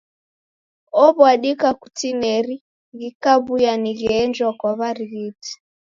[1.03, 2.55] Ow'adika kutineri
[2.99, 5.51] ghikaw'uya ni gheenjwa kwa w'arighiti.